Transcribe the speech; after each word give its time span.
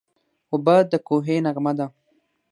اوبه 0.51 0.75
د 0.91 0.93
کوهي 1.07 1.37
نغمه 1.45 1.73
ده. 1.77 1.87